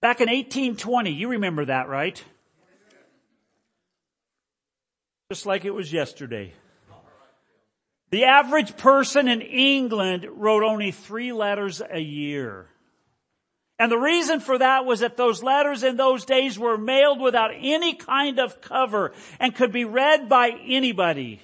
Back 0.00 0.20
in 0.20 0.28
1820, 0.28 1.10
you 1.10 1.28
remember 1.28 1.66
that, 1.66 1.88
right? 1.88 2.22
Just 5.30 5.44
like 5.44 5.64
it 5.64 5.74
was 5.74 5.92
yesterday. 5.92 6.54
The 8.10 8.24
average 8.24 8.76
person 8.76 9.28
in 9.28 9.42
England 9.42 10.26
wrote 10.28 10.64
only 10.64 10.90
three 10.90 11.32
letters 11.32 11.80
a 11.88 12.00
year. 12.00 12.66
And 13.78 13.92
the 13.92 13.98
reason 13.98 14.40
for 14.40 14.58
that 14.58 14.84
was 14.84 15.00
that 15.00 15.16
those 15.16 15.42
letters 15.42 15.82
in 15.82 15.96
those 15.96 16.24
days 16.24 16.58
were 16.58 16.76
mailed 16.76 17.20
without 17.20 17.50
any 17.56 17.94
kind 17.94 18.38
of 18.38 18.60
cover 18.60 19.12
and 19.38 19.54
could 19.54 19.72
be 19.72 19.84
read 19.84 20.28
by 20.28 20.50
anybody. 20.66 21.40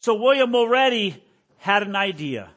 So 0.00 0.14
William 0.14 0.50
Mulready 0.50 1.22
had 1.58 1.82
an 1.82 1.94
idea 1.94 2.50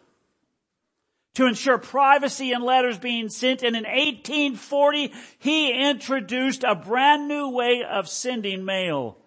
to 1.41 1.47
ensure 1.47 1.79
privacy 1.79 2.51
in 2.51 2.61
letters 2.61 2.99
being 2.99 3.27
sent. 3.27 3.63
And 3.63 3.75
in 3.75 3.83
1840, 3.83 5.11
he 5.39 5.89
introduced 5.89 6.63
a 6.63 6.75
brand 6.75 7.27
new 7.27 7.49
way 7.49 7.83
of 7.83 8.07
sending 8.07 8.63
mail 8.63 9.17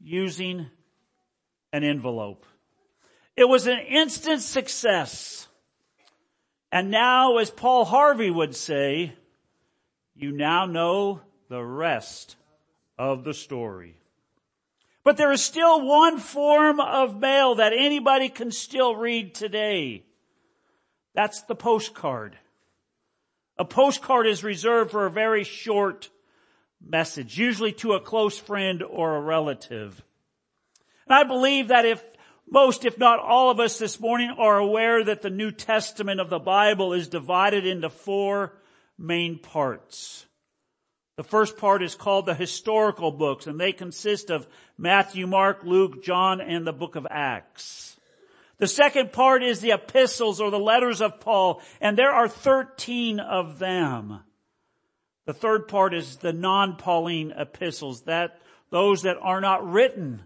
using 0.00 0.70
an 1.70 1.84
envelope. 1.84 2.46
It 3.36 3.44
was 3.44 3.66
an 3.66 3.78
instant 3.78 4.40
success. 4.40 5.48
And 6.72 6.90
now, 6.90 7.36
as 7.36 7.50
Paul 7.50 7.84
Harvey 7.84 8.30
would 8.30 8.56
say, 8.56 9.12
you 10.14 10.32
now 10.32 10.64
know 10.64 11.20
the 11.50 11.62
rest 11.62 12.36
of 12.98 13.22
the 13.22 13.34
story. 13.34 13.96
But 15.04 15.18
there 15.18 15.32
is 15.32 15.44
still 15.44 15.86
one 15.86 16.20
form 16.20 16.80
of 16.80 17.20
mail 17.20 17.56
that 17.56 17.74
anybody 17.76 18.30
can 18.30 18.50
still 18.50 18.96
read 18.96 19.34
today. 19.34 20.04
That's 21.20 21.42
the 21.42 21.54
postcard. 21.54 22.38
A 23.58 23.64
postcard 23.66 24.26
is 24.26 24.42
reserved 24.42 24.90
for 24.90 25.04
a 25.04 25.10
very 25.10 25.44
short 25.44 26.08
message, 26.82 27.36
usually 27.36 27.72
to 27.72 27.92
a 27.92 28.00
close 28.00 28.38
friend 28.38 28.82
or 28.82 29.16
a 29.16 29.20
relative. 29.20 30.02
And 31.06 31.14
I 31.14 31.24
believe 31.24 31.68
that 31.68 31.84
if 31.84 32.02
most, 32.50 32.86
if 32.86 32.96
not 32.96 33.18
all 33.18 33.50
of 33.50 33.60
us 33.60 33.78
this 33.78 34.00
morning 34.00 34.34
are 34.38 34.56
aware 34.56 35.04
that 35.04 35.20
the 35.20 35.28
New 35.28 35.50
Testament 35.50 36.20
of 36.20 36.30
the 36.30 36.38
Bible 36.38 36.94
is 36.94 37.08
divided 37.08 37.66
into 37.66 37.90
four 37.90 38.54
main 38.96 39.38
parts. 39.38 40.24
The 41.18 41.24
first 41.24 41.58
part 41.58 41.82
is 41.82 41.94
called 41.94 42.24
the 42.24 42.34
historical 42.34 43.10
books 43.10 43.46
and 43.46 43.60
they 43.60 43.72
consist 43.72 44.30
of 44.30 44.48
Matthew, 44.78 45.26
Mark, 45.26 45.64
Luke, 45.64 46.02
John, 46.02 46.40
and 46.40 46.66
the 46.66 46.72
book 46.72 46.96
of 46.96 47.06
Acts. 47.10 47.99
The 48.60 48.68
second 48.68 49.12
part 49.12 49.42
is 49.42 49.60
the 49.60 49.72
epistles 49.72 50.38
or 50.38 50.50
the 50.50 50.58
letters 50.58 51.00
of 51.00 51.18
Paul 51.18 51.62
and 51.80 51.96
there 51.96 52.12
are 52.12 52.28
13 52.28 53.18
of 53.18 53.58
them. 53.58 54.20
The 55.24 55.32
third 55.32 55.66
part 55.66 55.94
is 55.94 56.16
the 56.16 56.34
non-Pauline 56.34 57.32
epistles 57.32 58.02
that, 58.02 58.38
those 58.68 59.02
that 59.02 59.16
are 59.20 59.40
not 59.40 59.66
written 59.66 60.22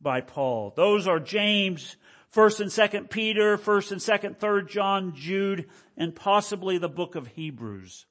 by 0.00 0.20
Paul. 0.20 0.74
Those 0.76 1.08
are 1.08 1.18
James, 1.18 1.96
1st 2.32 2.60
and 2.60 2.70
2nd 2.70 3.10
Peter, 3.10 3.58
1st 3.58 3.92
and 3.92 4.00
2nd, 4.00 4.38
3rd 4.38 4.68
John, 4.68 5.14
Jude, 5.16 5.68
and 5.96 6.14
possibly 6.14 6.78
the 6.78 6.88
book 6.88 7.16
of 7.16 7.26
Hebrews. 7.26 8.06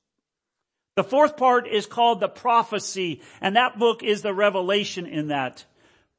The 0.95 1.03
fourth 1.03 1.37
part 1.37 1.65
is 1.67 1.85
called 1.85 2.19
the 2.19 2.27
prophecy, 2.27 3.21
and 3.39 3.55
that 3.55 3.79
book 3.79 4.03
is 4.03 4.21
the 4.21 4.33
revelation 4.33 5.05
in 5.05 5.27
that 5.27 5.63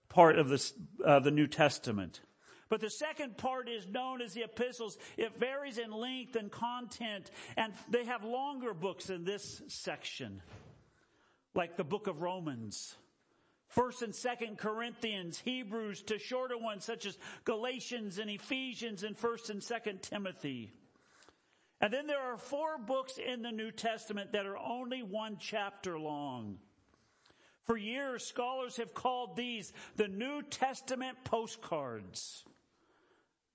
part 0.09 0.39
of 0.39 0.51
uh, 1.05 1.21
the 1.21 1.31
New 1.31 1.47
Testament. 1.47 2.21
But 2.69 2.81
the 2.81 2.91
second 2.91 3.37
part 3.39 3.69
is 3.69 3.87
known 3.87 4.21
as 4.21 4.35
the 4.35 4.43
epistles. 4.43 4.99
It 5.17 5.39
varies 5.39 5.79
in 5.79 5.91
length 5.93 6.35
and 6.35 6.51
content, 6.51 7.31
and 7.57 7.73
they 7.89 8.05
have 8.05 8.25
longer 8.25 8.75
books 8.75 9.09
in 9.09 9.25
this 9.25 9.63
section, 9.69 10.43
like 11.55 11.77
the 11.77 11.85
book 11.85 12.09
of 12.09 12.23
Romans. 12.23 12.97
First 13.69 14.03
and 14.03 14.15
Second 14.15 14.59
Corinthians, 14.59 15.41
Hebrews 15.45 16.03
to 16.03 16.19
shorter 16.19 16.59
ones 16.59 16.85
such 16.85 17.07
as 17.07 17.19
Galatians 17.45 18.19
and 18.19 18.31
Ephesians 18.31 19.03
and 19.03 19.17
First 19.17 19.51
and 19.51 19.63
Second 19.63 20.03
Timothy. 20.03 20.73
And 21.81 21.93
then 21.93 22.07
there 22.07 22.21
are 22.21 22.39
four 22.39 22.79
books 22.79 23.19
in 23.19 23.43
the 23.43 23.53
New 23.53 23.71
Testament 23.71 24.33
that 24.33 24.47
are 24.47 24.57
only 24.57 25.03
one 25.03 25.37
chapter 25.39 25.99
long. 25.99 26.59
For 27.65 27.77
years, 27.77 28.25
scholars 28.25 28.77
have 28.77 28.95
called 28.95 29.37
these 29.37 29.73
the 29.97 30.09
New 30.09 30.43
Testament 30.43 31.19
postcards. 31.25 32.45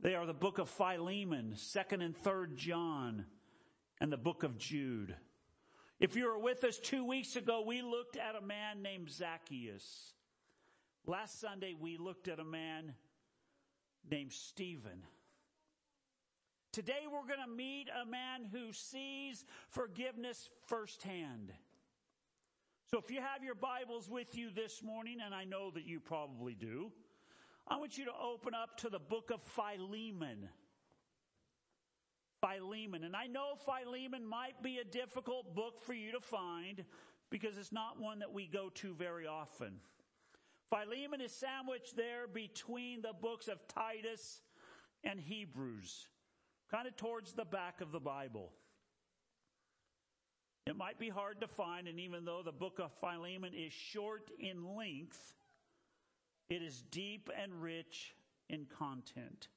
They 0.02 0.16
are 0.16 0.26
the 0.26 0.34
book 0.34 0.58
of 0.58 0.68
Philemon, 0.68 1.54
2nd 1.56 2.04
and 2.04 2.16
3rd 2.16 2.56
John, 2.56 3.26
and 4.00 4.12
the 4.12 4.18
book 4.18 4.42
of 4.42 4.58
Jude. 4.58 5.16
If 6.00 6.16
you 6.16 6.26
were 6.26 6.40
with 6.40 6.64
us 6.64 6.80
two 6.80 7.06
weeks 7.06 7.36
ago, 7.36 7.64
we 7.66 7.84
looked 7.84 8.18
at 8.18 8.36
a 8.36 8.42
man 8.42 8.82
named 8.82 9.12
Zacchaeus. 9.12 10.16
Last 11.06 11.40
Sunday, 11.40 11.76
we 11.80 11.98
looked 11.98 12.28
at 12.28 12.40
a 12.40 12.44
man 12.44 12.96
named 14.10 14.34
Stephen. 14.34 15.04
Today, 16.72 17.04
we're 17.06 17.28
going 17.28 17.48
to 17.48 17.56
meet 17.56 17.88
a 17.90 18.10
man 18.10 18.46
who 18.52 18.74
sees 18.74 19.46
forgiveness 19.70 20.50
firsthand. 20.66 21.52
So 22.90 22.98
if 22.98 23.12
you 23.12 23.22
have 23.22 23.44
your 23.44 23.56
Bibles 23.56 24.10
with 24.10 24.36
you 24.36 24.50
this 24.50 24.82
morning, 24.82 25.18
and 25.24 25.36
I 25.36 25.44
know 25.44 25.70
that 25.72 25.86
you 25.86 26.00
probably 26.00 26.56
do, 26.56 26.92
I 27.68 27.78
want 27.78 27.98
you 27.98 28.06
to 28.06 28.12
open 28.12 28.54
up 28.54 28.78
to 28.78 28.90
the 28.90 29.00
book 29.00 29.32
of 29.32 29.42
Philemon. 29.42 30.50
Philemon. 32.42 33.04
And 33.04 33.16
I 33.16 33.28
know 33.28 33.54
Philemon 33.66 34.26
might 34.26 34.62
be 34.62 34.80
a 34.80 34.84
difficult 34.84 35.56
book 35.56 35.82
for 35.82 35.94
you 35.94 36.12
to 36.12 36.20
find 36.20 36.84
because 37.30 37.58
it's 37.58 37.72
not 37.72 38.00
one 38.00 38.20
that 38.20 38.34
we 38.34 38.48
go 38.48 38.70
to 38.76 38.94
very 38.94 39.28
often. 39.28 39.74
Philemon 40.70 41.22
is 41.22 41.34
sandwiched 41.34 41.96
there 41.96 42.28
between 42.28 43.02
the 43.02 43.14
books 43.22 43.48
of 43.48 43.60
Titus 43.68 44.42
and 45.04 45.20
Hebrews, 45.20 46.08
kind 46.70 46.88
of 46.88 46.96
towards 46.96 47.34
the 47.34 47.46
back 47.46 47.82
of 47.82 47.92
the 47.92 48.00
Bible. 48.00 48.52
It 50.68 50.78
might 50.78 51.00
be 51.00 51.10
hard 51.10 51.42
to 51.42 51.48
find, 51.48 51.88
and 51.88 52.00
even 52.00 52.24
though 52.24 52.42
the 52.44 52.52
book 52.52 52.80
of 52.80 52.92
Philemon 53.02 53.54
is 53.54 53.74
short 53.74 54.30
in 54.40 54.76
length, 54.76 55.34
it 56.52 56.62
is 56.62 56.84
deep 56.92 57.30
and 57.42 57.62
rich 57.62 58.14
in 58.50 58.66
content. 58.78 59.48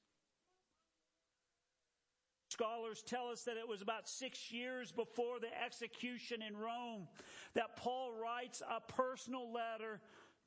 Scholars 2.50 3.03
tell 3.05 3.31
us 3.31 3.43
that 3.43 3.56
it 3.56 3.66
was 3.66 3.82
about 3.82 4.09
six 4.09 4.53
years 4.53 4.93
before 4.93 5.41
the 5.41 5.49
execution 5.60 6.41
in 6.41 6.56
Rome 6.56 7.09
that 7.54 7.77
Paul 7.77 8.12
writes 8.12 8.62
a 8.62 8.81
personal 8.81 9.53
letter 9.53 10.00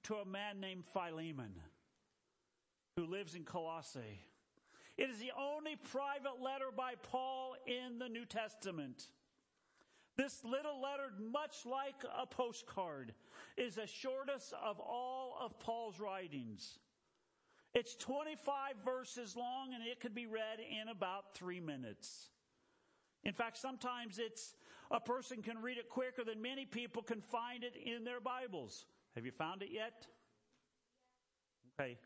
to 0.03 0.15
a 0.15 0.25
man 0.25 0.61
named 0.61 0.85
Philemon 0.93 1.51
who 2.95 3.05
lives 3.05 3.35
in 3.35 3.43
Colossae. 3.43 4.21
It 4.97 5.09
is 5.09 5.19
the 5.19 5.31
only 5.37 5.75
private 5.91 6.41
letter 6.41 6.71
by 6.75 6.93
Paul 7.03 7.55
in 7.67 7.99
the 7.99 8.07
New 8.07 8.25
Testament. 8.25 9.09
This 10.17 10.43
little 10.43 10.81
letter, 10.81 11.11
much 11.31 11.65
like 11.65 12.03
a 12.19 12.25
postcard, 12.25 13.13
is 13.55 13.75
the 13.75 13.85
shortest 13.85 14.51
of 14.53 14.79
all 14.79 15.37
of 15.39 15.59
Paul's 15.59 15.99
writings. 15.99 16.79
It's 17.75 17.95
25 17.95 18.73
verses 18.83 19.35
long 19.35 19.75
and 19.75 19.83
it 19.85 19.99
could 19.99 20.15
be 20.15 20.25
read 20.25 20.59
in 20.59 20.87
about 20.87 21.35
three 21.35 21.59
minutes. 21.59 22.29
In 23.23 23.33
fact, 23.33 23.57
sometimes 23.57 24.17
it's 24.17 24.55
a 24.89 24.99
person 24.99 25.43
can 25.43 25.61
read 25.61 25.77
it 25.77 25.87
quicker 25.87 26.23
than 26.23 26.41
many 26.41 26.65
people 26.65 27.03
can 27.03 27.21
find 27.21 27.63
it 27.63 27.73
in 27.75 28.03
their 28.03 28.19
Bibles. 28.19 28.85
Have 29.13 29.25
you 29.25 29.31
found 29.31 29.61
it 29.61 29.69
yet? 29.71 30.07
Okay. 31.79 31.97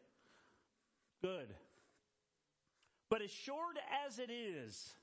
Good. 1.22 1.48
But 3.10 3.22
as 3.22 3.32
short 3.32 3.78
as 4.06 4.20
it 4.20 4.32
is, 4.32 4.94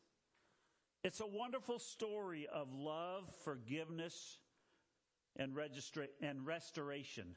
it's 1.09 1.21
a 1.21 1.27
wonderful 1.27 1.79
story 1.79 2.47
of 2.53 2.71
love, 2.71 3.35
forgiveness, 3.43 4.37
and, 5.37 5.57
registra- 5.57 6.11
and 6.21 6.47
restoration. 6.47 7.35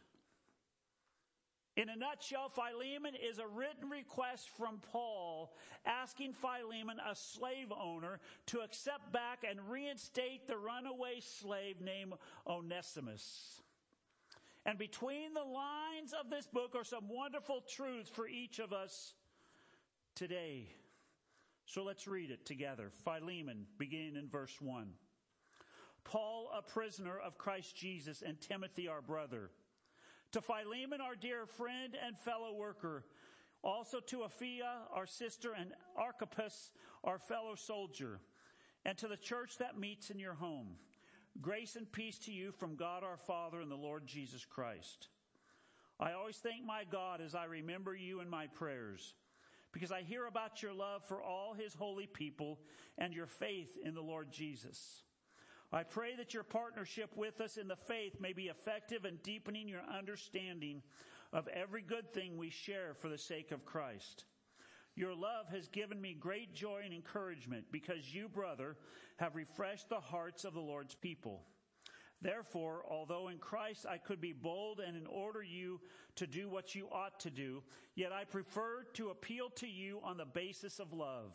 In 1.77 1.87
a 1.87 1.95
nutshell, 1.95 2.49
Philemon 2.49 3.13
is 3.15 3.39
a 3.39 3.47
written 3.47 3.89
request 3.89 4.49
from 4.57 4.81
Paul 4.91 5.55
asking 5.85 6.33
Philemon, 6.33 6.97
a 7.09 7.15
slave 7.15 7.71
owner, 7.71 8.19
to 8.47 8.59
accept 8.59 9.13
back 9.13 9.45
and 9.49 9.57
reinstate 9.69 10.47
the 10.47 10.57
runaway 10.57 11.21
slave 11.21 11.79
named 11.79 12.15
Onesimus. 12.45 13.61
And 14.65 14.77
between 14.77 15.33
the 15.33 15.45
lines 15.45 16.11
of 16.11 16.29
this 16.29 16.45
book 16.45 16.75
are 16.75 16.83
some 16.83 17.07
wonderful 17.07 17.61
truths 17.61 18.09
for 18.09 18.27
each 18.27 18.59
of 18.59 18.73
us 18.73 19.13
today. 20.13 20.67
So 21.73 21.83
let's 21.85 22.05
read 22.05 22.31
it 22.31 22.45
together. 22.45 22.91
Philemon, 23.05 23.65
beginning 23.77 24.17
in 24.17 24.27
verse 24.27 24.57
1. 24.59 24.89
Paul, 26.03 26.49
a 26.53 26.61
prisoner 26.61 27.17
of 27.17 27.37
Christ 27.37 27.77
Jesus, 27.77 28.21
and 28.21 28.41
Timothy, 28.41 28.89
our 28.89 29.01
brother 29.01 29.51
to 30.33 30.41
Philemon, 30.41 30.99
our 30.99 31.15
dear 31.15 31.45
friend 31.45 31.95
and 32.05 32.17
fellow 32.17 32.53
worker, 32.53 33.05
also 33.63 34.01
to 34.01 34.25
Apphia, 34.25 34.69
our 34.93 35.05
sister, 35.05 35.53
and 35.57 35.71
Archippus, 35.95 36.71
our 37.05 37.19
fellow 37.19 37.55
soldier, 37.55 38.19
and 38.83 38.97
to 38.97 39.07
the 39.07 39.15
church 39.15 39.57
that 39.59 39.79
meets 39.79 40.09
in 40.09 40.19
your 40.19 40.33
home. 40.33 40.75
Grace 41.39 41.77
and 41.77 41.89
peace 41.89 42.17
to 42.19 42.33
you 42.33 42.51
from 42.51 42.75
God 42.75 43.01
our 43.03 43.17
Father 43.17 43.61
and 43.61 43.71
the 43.71 43.75
Lord 43.75 44.05
Jesus 44.05 44.43
Christ. 44.43 45.07
I 46.01 46.11
always 46.11 46.37
thank 46.37 46.65
my 46.65 46.83
God 46.89 47.21
as 47.21 47.33
I 47.33 47.45
remember 47.45 47.95
you 47.95 48.19
in 48.19 48.29
my 48.29 48.47
prayers, 48.47 49.13
because 49.71 49.91
I 49.91 50.01
hear 50.01 50.25
about 50.25 50.61
your 50.61 50.73
love 50.73 51.03
for 51.07 51.21
all 51.21 51.53
his 51.53 51.73
holy 51.73 52.07
people 52.07 52.59
and 52.97 53.13
your 53.13 53.27
faith 53.27 53.77
in 53.83 53.93
the 53.93 54.01
Lord 54.01 54.31
Jesus. 54.31 55.03
I 55.73 55.83
pray 55.83 56.15
that 56.17 56.33
your 56.33 56.43
partnership 56.43 57.11
with 57.15 57.39
us 57.39 57.55
in 57.55 57.69
the 57.69 57.77
faith 57.77 58.19
may 58.19 58.33
be 58.33 58.47
effective 58.47 59.05
in 59.05 59.17
deepening 59.23 59.69
your 59.69 59.83
understanding 59.97 60.81
of 61.31 61.47
every 61.47 61.81
good 61.81 62.13
thing 62.13 62.37
we 62.37 62.49
share 62.49 62.93
for 62.99 63.07
the 63.07 63.17
sake 63.17 63.51
of 63.51 63.65
Christ. 63.65 64.25
Your 64.95 65.15
love 65.15 65.47
has 65.49 65.69
given 65.69 66.01
me 66.01 66.13
great 66.13 66.53
joy 66.53 66.81
and 66.83 66.93
encouragement 66.93 67.65
because 67.71 68.13
you, 68.13 68.27
brother, 68.27 68.75
have 69.15 69.35
refreshed 69.35 69.87
the 69.87 70.01
hearts 70.01 70.43
of 70.43 70.53
the 70.53 70.59
Lord's 70.59 70.95
people. 70.95 71.43
Therefore, 72.21 72.83
although 72.89 73.29
in 73.29 73.39
Christ 73.39 73.85
I 73.89 73.97
could 73.97 74.21
be 74.21 74.31
bold 74.33 74.79
and 74.79 74.95
in 74.95 75.07
order 75.07 75.41
you 75.41 75.79
to 76.15 76.27
do 76.27 76.49
what 76.49 76.75
you 76.75 76.87
ought 76.91 77.19
to 77.21 77.31
do, 77.31 77.63
yet 77.95 78.11
I 78.11 78.25
prefer 78.25 78.83
to 78.93 79.09
appeal 79.09 79.49
to 79.55 79.67
you 79.67 79.99
on 80.03 80.17
the 80.17 80.25
basis 80.25 80.79
of 80.79 80.93
love. 80.93 81.33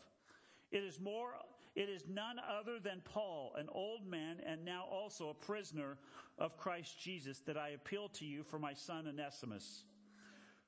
It 0.71 0.85
is 0.85 1.00
more, 1.00 1.35
it 1.75 1.88
is 1.88 2.05
none 2.09 2.37
other 2.38 2.79
than 2.79 3.03
Paul, 3.05 3.55
an 3.59 3.69
old 3.73 4.06
man 4.06 4.41
and 4.47 4.65
now 4.65 4.85
also 4.91 5.31
a 5.31 5.35
prisoner 5.35 5.99
of 6.38 6.56
Christ 6.56 7.00
Jesus 7.00 7.41
that 7.41 7.56
I 7.56 7.71
appeal 7.71 8.09
to 8.11 8.25
you 8.25 8.44
for 8.44 8.61
my 8.61 8.75
son 8.75 9.09
Onesimus, 9.09 9.85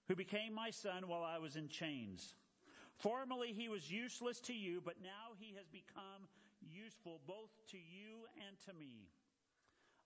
who 0.09 0.17
became 0.17 0.53
my 0.53 0.71
son 0.71 1.07
while 1.07 1.23
I 1.23 1.39
was 1.39 1.55
in 1.55 1.69
chains. 1.69 2.35
Formerly 2.97 3.53
he 3.53 3.69
was 3.69 3.89
useless 3.89 4.41
to 4.41 4.53
you, 4.53 4.83
but 4.85 4.97
now 5.01 5.37
he 5.39 5.55
has 5.57 5.69
become 5.69 6.27
useful 6.61 7.21
both 7.29 7.51
to 7.71 7.77
you 7.77 8.27
and 8.49 8.59
to 8.67 8.73
me. 8.73 9.07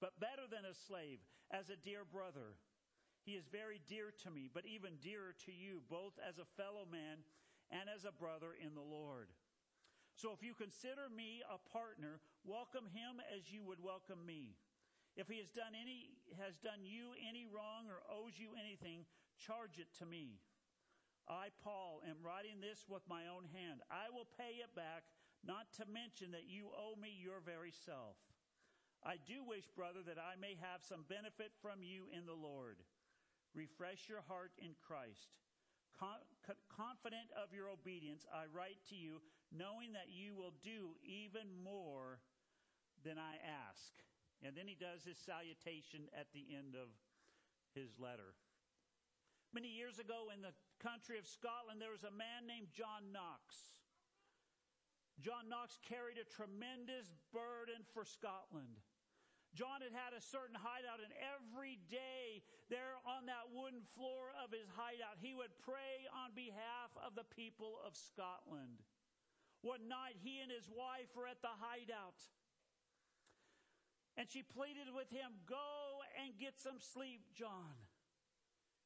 but 0.00 0.20
better 0.20 0.46
than 0.50 0.64
a 0.64 0.74
slave, 0.74 1.18
as 1.50 1.70
a 1.70 1.80
dear 1.80 2.04
brother. 2.04 2.56
He 3.24 3.36
is 3.36 3.48
very 3.50 3.80
dear 3.88 4.12
to 4.24 4.30
me, 4.30 4.48
but 4.52 4.64
even 4.64 5.00
dearer 5.02 5.34
to 5.44 5.52
you, 5.52 5.82
both 5.90 6.16
as 6.20 6.38
a 6.38 6.48
fellow 6.56 6.88
man 6.88 7.24
and 7.68 7.88
as 7.92 8.04
a 8.04 8.12
brother 8.14 8.56
in 8.56 8.74
the 8.74 8.84
Lord. 8.84 9.28
So 10.16 10.32
if 10.32 10.42
you 10.42 10.54
consider 10.54 11.06
me 11.12 11.44
a 11.46 11.60
partner, 11.70 12.20
welcome 12.42 12.88
him 12.90 13.20
as 13.30 13.52
you 13.52 13.62
would 13.62 13.78
welcome 13.78 14.24
me. 14.24 14.56
If 15.14 15.28
he 15.28 15.38
has 15.38 15.50
done 15.50 15.74
any, 15.74 16.14
has 16.38 16.58
done 16.58 16.86
you 16.86 17.12
any 17.18 17.46
wrong 17.46 17.90
or 17.90 18.02
owes 18.06 18.38
you 18.38 18.54
anything, 18.58 19.04
charge 19.38 19.78
it 19.78 19.90
to 19.98 20.06
me. 20.06 20.38
I, 21.28 21.52
Paul, 21.62 22.00
am 22.08 22.24
writing 22.24 22.62
this 22.62 22.88
with 22.88 23.04
my 23.06 23.28
own 23.28 23.44
hand. 23.52 23.84
I 23.92 24.08
will 24.08 24.26
pay 24.38 24.64
it 24.64 24.72
back, 24.74 25.04
not 25.44 25.68
to 25.76 25.84
mention 25.84 26.32
that 26.32 26.48
you 26.48 26.72
owe 26.72 26.96
me 26.96 27.12
your 27.12 27.44
very 27.44 27.74
self. 27.74 28.16
I 29.04 29.16
do 29.22 29.46
wish, 29.46 29.66
brother, 29.74 30.02
that 30.06 30.18
I 30.18 30.34
may 30.40 30.58
have 30.58 30.82
some 30.82 31.06
benefit 31.08 31.54
from 31.62 31.82
you 31.82 32.10
in 32.10 32.26
the 32.26 32.36
Lord. 32.36 32.82
Refresh 33.54 34.08
your 34.08 34.22
heart 34.26 34.52
in 34.58 34.74
Christ. 34.82 35.34
confident 35.98 37.30
of 37.34 37.54
your 37.54 37.70
obedience, 37.70 38.26
I 38.30 38.46
write 38.50 38.78
to 38.90 38.96
you, 38.96 39.22
knowing 39.50 39.92
that 39.94 40.10
you 40.10 40.34
will 40.34 40.54
do 40.62 40.94
even 41.02 41.50
more 41.62 42.20
than 43.02 43.18
I 43.18 43.38
ask. 43.42 43.94
And 44.42 44.54
then 44.54 44.70
he 44.70 44.78
does 44.78 45.02
his 45.02 45.18
salutation 45.18 46.06
at 46.14 46.30
the 46.30 46.46
end 46.54 46.78
of 46.78 46.94
his 47.74 47.98
letter. 47.98 48.38
Many 49.54 49.72
years 49.72 49.98
ago 49.98 50.30
in 50.30 50.42
the 50.42 50.54
country 50.78 51.18
of 51.18 51.26
Scotland, 51.26 51.80
there 51.80 51.94
was 51.94 52.04
a 52.04 52.14
man 52.14 52.46
named 52.46 52.68
John 52.70 53.10
Knox. 53.10 53.78
John 55.18 55.50
Knox 55.50 55.78
carried 55.82 56.20
a 56.20 56.28
tremendous 56.28 57.10
burden 57.34 57.82
for 57.90 58.04
Scotland. 58.04 58.78
John 59.58 59.82
had 59.82 59.90
had 59.90 60.14
a 60.14 60.22
certain 60.22 60.54
hideout, 60.54 61.02
and 61.02 61.10
every 61.18 61.82
day 61.90 62.46
there 62.70 62.94
on 63.02 63.26
that 63.26 63.50
wooden 63.50 63.82
floor 63.98 64.30
of 64.38 64.54
his 64.54 64.70
hideout, 64.70 65.18
he 65.18 65.34
would 65.34 65.50
pray 65.66 66.06
on 66.14 66.30
behalf 66.38 66.94
of 67.02 67.18
the 67.18 67.26
people 67.34 67.82
of 67.82 67.98
Scotland. 67.98 68.86
One 69.66 69.90
night, 69.90 70.14
he 70.22 70.38
and 70.38 70.46
his 70.46 70.70
wife 70.70 71.10
were 71.18 71.26
at 71.26 71.42
the 71.42 71.50
hideout, 71.58 72.22
and 74.14 74.30
she 74.30 74.46
pleaded 74.46 74.94
with 74.94 75.10
him, 75.10 75.42
Go 75.50 76.06
and 76.22 76.38
get 76.38 76.54
some 76.54 76.78
sleep, 76.78 77.26
John. 77.34 77.74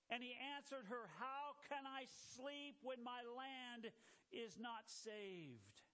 And 0.09 0.25
he 0.25 0.33
answered 0.57 0.89
her, 0.89 1.13
How 1.21 1.53
can 1.69 1.85
I 1.85 2.09
sleep 2.33 2.81
when 2.81 3.05
my 3.05 3.21
land 3.29 3.93
is 4.33 4.57
not 4.57 4.89
saved? 4.89 5.85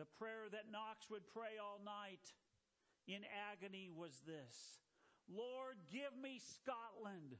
The 0.00 0.08
prayer 0.16 0.48
that 0.48 0.72
Knox 0.72 1.12
would 1.12 1.28
pray 1.28 1.60
all 1.60 1.80
night 1.84 2.32
in 3.06 3.22
agony 3.52 3.90
was 3.90 4.22
this 4.26 4.82
Lord, 5.30 5.78
give 5.90 6.14
me 6.20 6.40
Scotland 6.40 7.38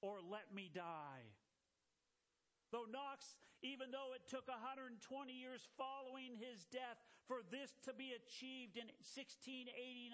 or 0.00 0.20
let 0.20 0.52
me 0.54 0.70
die. 0.72 1.28
Though 2.72 2.90
Knox, 2.90 3.36
even 3.62 3.94
though 3.94 4.12
it 4.12 4.26
took 4.26 4.50
120 4.50 4.98
years 5.30 5.62
following 5.78 6.34
his 6.36 6.66
death 6.68 6.98
for 7.24 7.40
this 7.48 7.72
to 7.86 7.94
be 7.96 8.12
achieved 8.12 8.76
in 8.76 8.90
1689, 9.00 10.12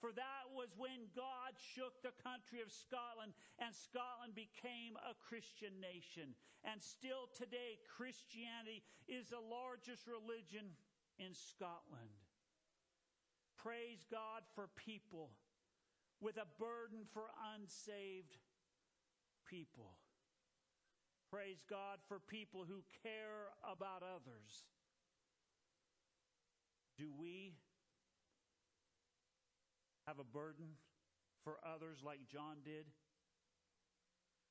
for 0.00 0.10
that 0.16 0.50
was 0.50 0.74
when 0.74 1.12
God 1.14 1.54
shook 1.60 2.00
the 2.02 2.16
country 2.24 2.64
of 2.64 2.72
Scotland 2.72 3.36
and 3.60 3.70
Scotland 3.70 4.34
became 4.34 4.98
a 5.04 5.14
Christian 5.22 5.78
nation. 5.78 6.34
And 6.64 6.80
still 6.80 7.30
today, 7.36 7.78
Christianity 7.86 8.82
is 9.06 9.30
the 9.30 9.44
largest 9.44 10.08
religion 10.08 10.74
in 11.20 11.36
Scotland. 11.36 12.19
Praise 13.62 14.04
God 14.10 14.42
for 14.54 14.68
people 14.76 15.30
with 16.20 16.36
a 16.36 16.46
burden 16.58 17.04
for 17.12 17.24
unsaved 17.54 18.36
people. 19.48 19.96
Praise 21.30 21.62
God 21.68 21.98
for 22.08 22.18
people 22.18 22.64
who 22.66 22.82
care 23.02 23.52
about 23.64 24.02
others. 24.02 24.64
Do 26.98 27.12
we 27.18 27.54
have 30.06 30.18
a 30.18 30.24
burden 30.24 30.76
for 31.44 31.56
others 31.64 31.98
like 32.04 32.20
John 32.28 32.56
did? 32.64 32.86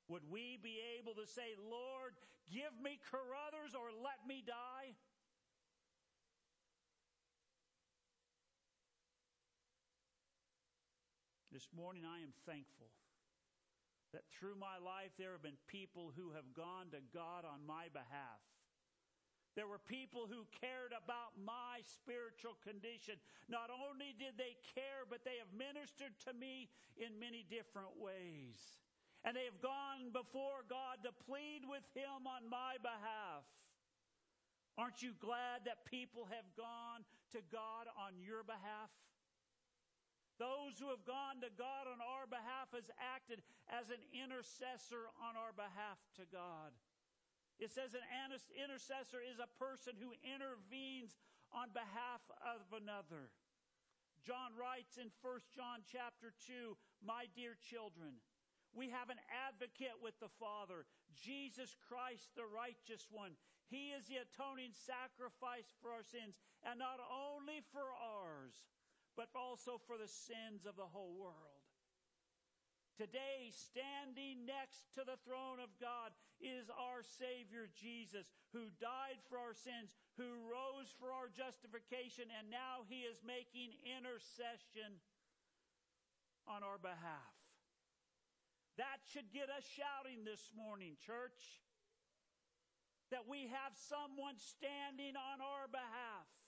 Would 0.07 0.23
we 0.29 0.57
be 0.61 0.81
able 0.97 1.13
to 1.15 1.27
say, 1.27 1.53
Lord, 1.59 2.13
give 2.49 2.73
me 2.81 2.97
Carruthers 3.11 3.75
or 3.75 3.91
let 3.91 4.25
me 4.27 4.43
die? 4.45 4.95
This 11.49 11.67
morning 11.73 12.05
I 12.05 12.21
am 12.21 12.33
thankful 12.45 12.93
that 14.13 14.29
through 14.29 14.53
my 14.57 14.77
life 14.77 15.09
there 15.17 15.33
have 15.33 15.41
been 15.41 15.57
people 15.65 16.13
who 16.13 16.29
have 16.37 16.53
gone 16.53 16.93
to 16.93 17.01
God 17.09 17.41
on 17.41 17.65
my 17.65 17.89
behalf. 17.89 18.41
There 19.57 19.65
were 19.65 19.81
people 19.81 20.29
who 20.29 20.45
cared 20.61 20.93
about 20.93 21.33
my 21.41 21.81
spiritual 21.81 22.53
condition. 22.61 23.17
Not 23.49 23.73
only 23.73 24.13
did 24.13 24.37
they 24.37 24.61
care, 24.77 25.09
but 25.09 25.25
they 25.25 25.41
have 25.41 25.49
ministered 25.49 26.13
to 26.29 26.37
me 26.37 26.69
in 27.01 27.17
many 27.17 27.41
different 27.49 27.97
ways. 27.97 28.61
And 29.25 29.33
they 29.33 29.49
have 29.49 29.59
gone 29.59 30.13
before 30.13 30.63
God 30.69 31.01
to 31.01 31.11
plead 31.25 31.65
with 31.65 31.83
Him 31.97 32.29
on 32.29 32.45
my 32.45 32.77
behalf. 32.79 33.43
Aren't 34.77 35.01
you 35.01 35.17
glad 35.19 35.65
that 35.65 35.83
people 35.83 36.29
have 36.29 36.47
gone 36.55 37.03
to 37.35 37.41
God 37.51 37.91
on 37.99 38.21
your 38.21 38.47
behalf? 38.47 38.93
Those 40.69 40.85
who 40.85 40.93
have 40.93 41.01
gone 41.01 41.41
to 41.41 41.49
God 41.57 41.89
on 41.89 41.97
our 41.97 42.29
behalf 42.29 42.69
has 42.77 42.85
acted 43.01 43.41
as 43.73 43.89
an 43.89 44.05
intercessor 44.13 45.09
on 45.17 45.33
our 45.33 45.49
behalf 45.49 45.97
to 46.21 46.29
God. 46.29 46.77
It 47.57 47.73
says 47.73 47.97
an 47.97 48.05
intercessor 48.53 49.17
is 49.17 49.41
a 49.41 49.49
person 49.57 49.97
who 49.97 50.13
intervenes 50.21 51.17
on 51.49 51.73
behalf 51.73 52.21
of 52.45 52.61
another. 52.69 53.33
John 54.21 54.53
writes 54.53 55.01
in 55.01 55.09
1 55.25 55.57
John 55.57 55.81
chapter 55.89 56.37
2, 56.45 56.77
My 57.01 57.25
dear 57.33 57.57
children, 57.57 58.21
we 58.69 58.93
have 58.93 59.09
an 59.09 59.17
advocate 59.49 59.97
with 59.97 60.21
the 60.21 60.29
Father, 60.37 60.85
Jesus 61.17 61.73
Christ, 61.89 62.29
the 62.37 62.45
righteous 62.45 63.09
one. 63.09 63.33
He 63.73 63.89
is 63.97 64.05
the 64.05 64.21
atoning 64.21 64.77
sacrifice 64.77 65.73
for 65.81 65.89
our 65.89 66.05
sins, 66.05 66.37
and 66.61 66.77
not 66.77 67.01
only 67.01 67.65
for 67.73 67.89
ours 67.89 68.69
but 69.19 69.27
also 69.35 69.75
for 69.83 69.99
the 69.99 70.07
sins 70.07 70.63
of 70.63 70.79
the 70.79 70.87
whole 70.87 71.11
world. 71.19 71.59
Today, 72.95 73.51
standing 73.51 74.47
next 74.47 74.95
to 74.95 75.03
the 75.03 75.19
throne 75.27 75.59
of 75.59 75.75
God 75.75 76.15
is 76.39 76.71
our 76.71 77.03
Savior 77.03 77.67
Jesus, 77.75 78.31
who 78.55 78.71
died 78.79 79.19
for 79.27 79.35
our 79.35 79.51
sins, 79.51 79.91
who 80.15 80.47
rose 80.47 80.87
for 80.95 81.11
our 81.11 81.27
justification, 81.27 82.31
and 82.31 82.47
now 82.47 82.87
He 82.87 83.03
is 83.03 83.19
making 83.19 83.75
intercession 83.83 85.03
on 86.47 86.63
our 86.63 86.79
behalf. 86.79 87.35
That 88.79 89.03
should 89.11 89.35
get 89.35 89.51
us 89.51 89.67
shouting 89.67 90.23
this 90.23 90.47
morning, 90.55 90.95
church. 91.03 91.59
That 93.11 93.27
we 93.27 93.51
have 93.51 93.75
someone 93.75 94.39
standing 94.39 95.19
on 95.19 95.43
our 95.43 95.67
behalf. 95.67 96.38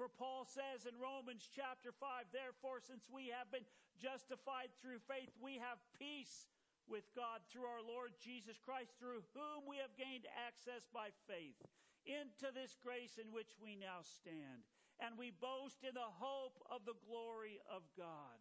For 0.00 0.08
Paul 0.08 0.48
says 0.48 0.88
in 0.88 0.96
Romans 0.96 1.44
chapter 1.52 1.92
5, 1.92 2.32
therefore, 2.32 2.80
since 2.80 3.04
we 3.12 3.28
have 3.36 3.52
been 3.52 3.68
justified 4.00 4.72
through 4.80 5.04
faith, 5.04 5.28
we 5.36 5.60
have 5.60 5.76
peace 6.00 6.48
with 6.88 7.04
God 7.12 7.44
through 7.52 7.68
our 7.68 7.84
Lord 7.84 8.16
Jesus 8.16 8.56
Christ, 8.56 8.96
through 8.96 9.20
whom 9.36 9.68
we 9.68 9.76
have 9.76 9.92
gained 10.00 10.24
access 10.32 10.88
by 10.88 11.12
faith 11.28 11.60
into 12.08 12.48
this 12.56 12.80
grace 12.80 13.20
in 13.20 13.28
which 13.28 13.52
we 13.60 13.76
now 13.76 14.00
stand. 14.00 14.64
And 15.04 15.20
we 15.20 15.36
boast 15.36 15.84
in 15.84 15.92
the 15.92 16.16
hope 16.16 16.56
of 16.72 16.88
the 16.88 16.96
glory 17.04 17.60
of 17.68 17.84
God. 17.92 18.40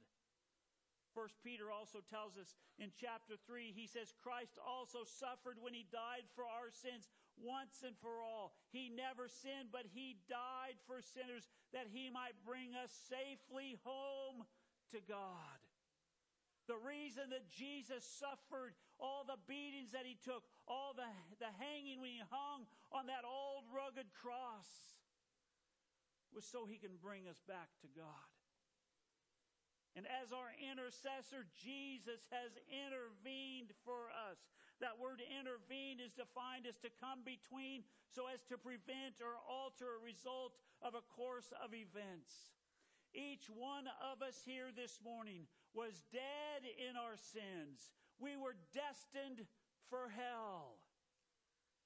First 1.12 1.44
Peter 1.44 1.68
also 1.68 2.00
tells 2.08 2.40
us 2.40 2.56
in 2.80 2.96
chapter 2.96 3.36
3, 3.36 3.76
he 3.76 3.84
says, 3.84 4.16
Christ 4.16 4.56
also 4.64 5.04
suffered 5.04 5.60
when 5.60 5.76
he 5.76 5.84
died 5.92 6.24
for 6.40 6.48
our 6.48 6.72
sins 6.72 7.12
once 7.44 7.82
and 7.82 7.96
for 8.00 8.22
all. 8.22 8.54
He 8.72 8.92
never 8.92 9.28
sinned, 9.28 9.72
but 9.72 9.88
he 9.90 10.20
died 10.28 10.78
for 10.86 11.02
sinners 11.02 11.48
that 11.74 11.88
he 11.92 12.12
might 12.12 12.38
bring 12.46 12.76
us 12.76 12.92
safely 13.10 13.80
home 13.84 14.46
to 14.92 15.00
God. 15.08 15.60
The 16.70 16.78
reason 16.78 17.34
that 17.34 17.50
Jesus 17.50 18.06
suffered, 18.06 18.78
all 19.02 19.26
the 19.26 19.42
beatings 19.50 19.90
that 19.98 20.06
he 20.06 20.22
took, 20.22 20.46
all 20.70 20.94
the, 20.94 21.10
the 21.42 21.50
hanging 21.58 21.98
when 21.98 22.14
he 22.14 22.22
hung 22.30 22.70
on 22.94 23.10
that 23.10 23.26
old 23.26 23.66
rugged 23.74 24.06
cross, 24.14 24.70
was 26.30 26.46
so 26.46 26.70
he 26.70 26.78
can 26.78 26.94
bring 27.02 27.26
us 27.26 27.42
back 27.50 27.74
to 27.82 27.90
God. 27.98 28.30
And 29.98 30.06
as 30.22 30.30
our 30.30 30.54
intercessor, 30.62 31.50
Jesus 31.58 32.22
has 32.30 32.54
intervened 32.70 33.74
for 33.82 34.14
us. 34.14 34.38
That 34.80 34.96
word 34.96 35.20
intervene 35.20 36.00
is 36.00 36.16
defined 36.16 36.64
as 36.64 36.80
to 36.80 36.90
come 37.04 37.20
between 37.28 37.84
so 38.16 38.32
as 38.32 38.40
to 38.48 38.56
prevent 38.56 39.20
or 39.20 39.36
alter 39.44 40.00
a 40.00 40.04
result 40.04 40.56
of 40.80 40.96
a 40.96 41.04
course 41.12 41.52
of 41.60 41.76
events. 41.76 42.56
Each 43.12 43.52
one 43.52 43.92
of 44.00 44.24
us 44.24 44.40
here 44.46 44.72
this 44.72 45.04
morning 45.04 45.50
was 45.76 46.08
dead 46.16 46.64
in 46.80 46.96
our 46.96 47.18
sins. 47.20 47.92
We 48.22 48.40
were 48.40 48.56
destined 48.72 49.44
for 49.92 50.08
hell. 50.14 50.80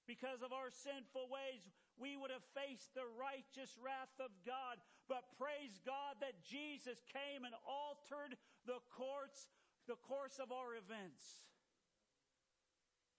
Because 0.05 0.43
of 0.43 0.51
our 0.51 0.67
sinful 0.69 1.31
ways, 1.31 1.63
we 1.95 2.19
would 2.19 2.29
have 2.29 2.43
faced 2.51 2.91
the 2.91 3.07
righteous 3.15 3.79
wrath 3.79 4.13
of 4.19 4.35
God. 4.43 4.83
But 5.07 5.31
praise 5.39 5.79
God 5.87 6.19
that 6.19 6.43
Jesus 6.43 6.99
came 7.07 7.47
and 7.47 7.55
altered 7.63 8.35
the 8.67 8.83
courts, 8.91 9.47
the 9.87 9.99
course 10.03 10.43
of 10.43 10.51
our 10.51 10.75
events. 10.75 11.43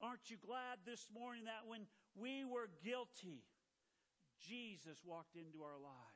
Aren't 0.05 0.29
you 0.29 0.37
glad 0.37 0.85
this 0.85 1.09
morning 1.09 1.45
that 1.49 1.65
when 1.67 1.87
we 2.15 2.45
were 2.45 2.69
guilty, 2.85 3.41
Jesus 4.37 5.01
walked 5.03 5.35
into 5.35 5.65
our 5.65 5.81
lives? 5.81 6.14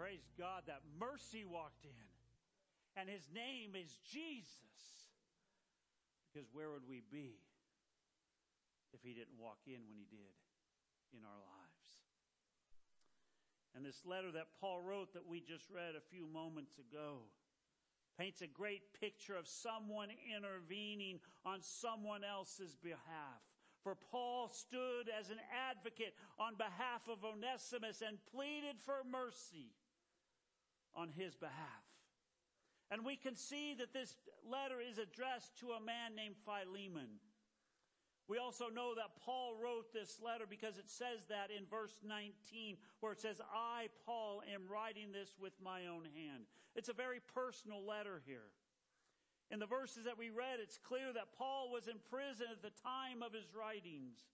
Praise 0.00 0.24
God 0.40 0.64
that 0.64 0.80
mercy 0.96 1.44
walked 1.44 1.84
in. 1.84 2.08
And 2.96 3.04
his 3.04 3.28
name 3.36 3.76
is 3.76 4.00
Jesus. 4.08 5.12
Because 6.32 6.48
where 6.56 6.72
would 6.72 6.88
we 6.88 7.02
be 7.12 7.36
if 8.96 9.04
he 9.04 9.12
didn't 9.12 9.36
walk 9.36 9.60
in 9.68 9.84
when 9.84 10.00
he 10.00 10.08
did 10.08 10.32
in 11.12 11.20
our 11.20 11.36
lives? 11.44 11.88
And 13.76 13.84
this 13.84 14.00
letter 14.08 14.32
that 14.32 14.56
Paul 14.58 14.80
wrote 14.80 15.12
that 15.12 15.28
we 15.28 15.44
just 15.44 15.68
read 15.68 15.92
a 15.92 16.08
few 16.08 16.26
moments 16.26 16.80
ago 16.80 17.28
paints 18.16 18.40
a 18.40 18.46
great 18.46 18.96
picture 18.98 19.36
of 19.36 19.46
someone 19.46 20.08
intervening 20.34 21.20
on 21.44 21.60
someone 21.60 22.24
else's 22.24 22.74
behalf. 22.82 23.44
For 23.84 23.96
Paul 24.10 24.48
stood 24.48 25.12
as 25.12 25.28
an 25.28 25.40
advocate 25.52 26.14
on 26.38 26.56
behalf 26.56 27.04
of 27.06 27.20
Onesimus 27.20 28.00
and 28.00 28.16
pleaded 28.32 28.80
for 28.80 29.04
mercy 29.04 29.72
on 30.94 31.08
his 31.08 31.36
behalf. 31.36 31.84
And 32.90 33.04
we 33.04 33.16
can 33.16 33.36
see 33.36 33.74
that 33.78 33.92
this 33.92 34.16
letter 34.44 34.80
is 34.80 34.98
addressed 34.98 35.58
to 35.60 35.72
a 35.72 35.80
man 35.80 36.16
named 36.16 36.34
Philemon. 36.44 37.20
We 38.26 38.38
also 38.38 38.68
know 38.68 38.94
that 38.94 39.18
Paul 39.24 39.54
wrote 39.60 39.92
this 39.92 40.20
letter 40.22 40.44
because 40.48 40.78
it 40.78 40.88
says 40.88 41.26
that 41.28 41.50
in 41.50 41.66
verse 41.66 41.98
19 42.06 42.76
where 43.00 43.12
it 43.12 43.20
says, 43.20 43.40
I, 43.52 43.88
Paul, 44.06 44.42
am 44.46 44.70
writing 44.70 45.10
this 45.10 45.34
with 45.40 45.52
my 45.62 45.86
own 45.86 46.06
hand. 46.14 46.46
It's 46.76 46.88
a 46.88 46.94
very 46.94 47.18
personal 47.34 47.84
letter 47.84 48.22
here. 48.26 48.54
In 49.50 49.58
the 49.58 49.66
verses 49.66 50.04
that 50.04 50.18
we 50.18 50.30
read, 50.30 50.62
it's 50.62 50.78
clear 50.78 51.12
that 51.12 51.34
Paul 51.36 51.70
was 51.72 51.88
in 51.88 51.98
prison 52.08 52.46
at 52.52 52.62
the 52.62 52.70
time 52.82 53.22
of 53.22 53.34
his 53.34 53.50
writings. 53.50 54.30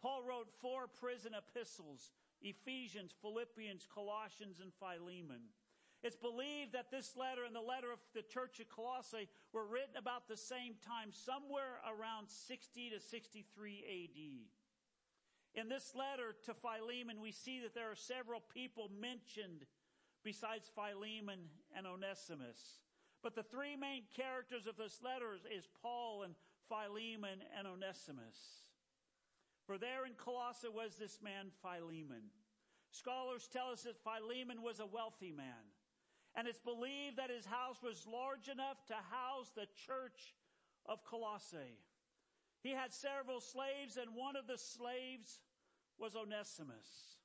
Paul 0.00 0.22
wrote 0.24 0.48
four 0.62 0.88
prison 0.88 1.32
epistles, 1.36 2.12
Ephesians, 2.40 3.12
Philippians, 3.20 3.86
Colossians, 3.92 4.60
and 4.60 4.72
Philemon. 4.80 5.44
It's 6.02 6.16
believed 6.16 6.72
that 6.72 6.90
this 6.90 7.16
letter 7.16 7.44
and 7.44 7.54
the 7.54 7.60
letter 7.60 7.90
of 7.92 7.98
the 8.14 8.22
church 8.22 8.60
of 8.60 8.68
Colossae 8.68 9.28
were 9.52 9.66
written 9.66 9.96
about 9.96 10.28
the 10.28 10.36
same 10.36 10.74
time, 10.86 11.10
somewhere 11.10 11.80
around 11.88 12.28
60 12.28 12.90
to 12.90 13.00
63 13.00 13.84
AD. 13.84 15.60
In 15.60 15.68
this 15.68 15.94
letter 15.94 16.36
to 16.44 16.54
Philemon, 16.54 17.20
we 17.20 17.32
see 17.32 17.60
that 17.60 17.74
there 17.74 17.90
are 17.90 17.96
several 17.96 18.42
people 18.52 18.90
mentioned 19.00 19.64
besides 20.22 20.70
Philemon 20.74 21.48
and 21.74 21.86
Onesimus. 21.86 22.82
But 23.22 23.34
the 23.34 23.42
three 23.42 23.74
main 23.74 24.02
characters 24.14 24.66
of 24.66 24.76
this 24.76 25.00
letter 25.02 25.32
is 25.50 25.66
Paul 25.82 26.24
and 26.24 26.34
Philemon 26.68 27.40
and 27.56 27.66
Onesimus. 27.66 28.36
For 29.66 29.78
there 29.78 30.04
in 30.04 30.12
Colossae 30.12 30.68
was 30.68 30.96
this 30.96 31.20
man 31.22 31.50
Philemon. 31.62 32.30
Scholars 32.90 33.48
tell 33.50 33.70
us 33.70 33.82
that 33.82 34.02
Philemon 34.04 34.62
was 34.62 34.78
a 34.78 34.86
wealthy 34.86 35.32
man 35.32 35.72
and 36.36 36.46
it's 36.46 36.60
believed 36.60 37.16
that 37.16 37.30
his 37.30 37.46
house 37.46 37.82
was 37.82 38.06
large 38.06 38.48
enough 38.48 38.84
to 38.88 38.94
house 38.94 39.50
the 39.56 39.66
church 39.86 40.34
of 40.84 41.02
Colossae. 41.04 41.80
He 42.62 42.70
had 42.70 42.92
several 42.92 43.40
slaves 43.40 43.96
and 43.96 44.14
one 44.14 44.36
of 44.36 44.46
the 44.46 44.58
slaves 44.58 45.40
was 45.98 46.14
Onesimus. 46.14 47.16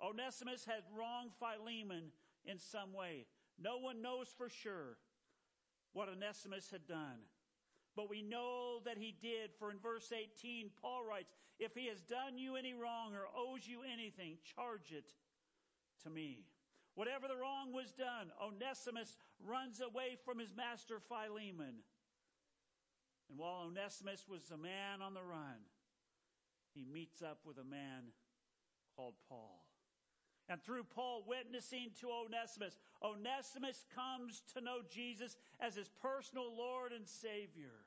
Onesimus 0.00 0.64
had 0.64 0.82
wronged 0.96 1.32
Philemon 1.38 2.12
in 2.44 2.58
some 2.58 2.92
way. 2.92 3.26
No 3.58 3.78
one 3.78 4.00
knows 4.00 4.28
for 4.36 4.48
sure 4.48 4.96
what 5.92 6.08
Onesimus 6.08 6.70
had 6.70 6.86
done. 6.86 7.18
But 7.94 8.08
we 8.08 8.22
know 8.22 8.80
that 8.86 8.96
he 8.96 9.14
did, 9.20 9.50
for 9.58 9.70
in 9.70 9.78
verse 9.78 10.12
18, 10.12 10.70
Paul 10.80 11.04
writes, 11.06 11.34
If 11.58 11.74
he 11.74 11.88
has 11.88 12.00
done 12.00 12.38
you 12.38 12.56
any 12.56 12.72
wrong 12.72 13.12
or 13.12 13.26
owes 13.36 13.66
you 13.66 13.80
anything, 13.82 14.38
charge 14.56 14.92
it 14.92 15.12
to 16.04 16.10
me. 16.10 16.46
Whatever 16.94 17.26
the 17.26 17.36
wrong 17.36 17.72
was 17.72 17.92
done, 17.92 18.30
Onesimus 18.42 19.16
runs 19.46 19.80
away 19.80 20.16
from 20.24 20.38
his 20.38 20.54
master 20.54 21.00
Philemon. 21.00 21.80
And 23.30 23.38
while 23.38 23.64
Onesimus 23.66 24.26
was 24.28 24.50
a 24.50 24.58
man 24.58 25.00
on 25.00 25.14
the 25.14 25.22
run, 25.22 25.64
he 26.74 26.84
meets 26.84 27.22
up 27.22 27.38
with 27.46 27.56
a 27.56 27.64
man 27.64 28.12
called 28.94 29.14
Paul. 29.28 29.64
And 30.48 30.62
through 30.62 30.84
Paul 30.84 31.24
witnessing 31.26 31.92
to 32.00 32.10
Onesimus, 32.10 32.76
Onesimus 33.02 33.84
comes 33.94 34.42
to 34.52 34.60
know 34.60 34.80
Jesus 34.90 35.36
as 35.60 35.76
his 35.76 35.88
personal 36.02 36.54
Lord 36.54 36.92
and 36.92 37.08
Savior. 37.08 37.86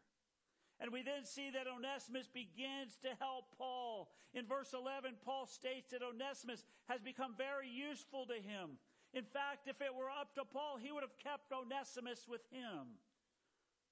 And 0.80 0.92
we 0.92 1.04
then 1.04 1.26
see 1.26 1.52
that 1.52 1.68
Onesimus 1.68 2.28
begins 2.28 2.98
to 3.04 3.10
help 3.20 3.46
Paul. 3.58 4.10
In 4.34 4.46
verse 4.46 4.74
11, 4.74 5.16
Paul 5.24 5.46
states 5.46 5.92
that 5.92 6.02
Onesimus 6.02 6.66
has 6.90 7.02
become 7.02 7.36
very 7.38 7.70
useful 7.70 8.26
to 8.26 8.34
him. 8.34 8.78
In 9.16 9.24
fact, 9.24 9.68
if 9.68 9.80
it 9.80 9.96
were 9.96 10.12
up 10.12 10.36
to 10.36 10.44
Paul, 10.44 10.76
he 10.78 10.92
would 10.92 11.04
have 11.04 11.18
kept 11.18 11.54
Onesimus 11.54 12.28
with 12.28 12.44
him. 12.52 13.00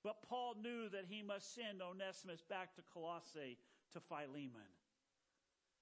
But 0.03 0.21
Paul 0.27 0.55
knew 0.61 0.89
that 0.89 1.07
he 1.07 1.23
must 1.23 1.55
send 1.55 1.81
Onesimus 1.81 2.43
back 2.43 2.75
to 2.75 2.83
Colossae 2.93 3.57
to 3.93 4.01
Philemon. 4.01 4.67